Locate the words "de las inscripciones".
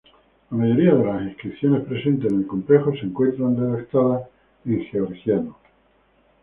0.95-1.85